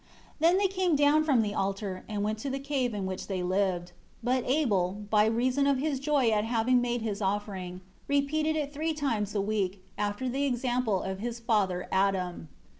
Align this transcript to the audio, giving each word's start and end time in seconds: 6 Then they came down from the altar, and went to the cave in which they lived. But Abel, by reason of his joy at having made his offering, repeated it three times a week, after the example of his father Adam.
6 0.39 0.39
Then 0.39 0.57
they 0.57 0.65
came 0.65 0.95
down 0.95 1.23
from 1.23 1.43
the 1.43 1.53
altar, 1.53 2.03
and 2.09 2.23
went 2.23 2.39
to 2.39 2.49
the 2.49 2.57
cave 2.57 2.95
in 2.95 3.05
which 3.05 3.27
they 3.27 3.43
lived. 3.43 3.91
But 4.23 4.43
Abel, 4.49 5.03
by 5.11 5.27
reason 5.27 5.67
of 5.67 5.77
his 5.77 5.99
joy 5.99 6.31
at 6.31 6.43
having 6.43 6.81
made 6.81 7.03
his 7.03 7.21
offering, 7.21 7.81
repeated 8.07 8.55
it 8.55 8.73
three 8.73 8.95
times 8.95 9.35
a 9.35 9.41
week, 9.41 9.85
after 9.99 10.27
the 10.27 10.45
example 10.45 11.03
of 11.03 11.19
his 11.19 11.39
father 11.39 11.87
Adam. 11.91 12.49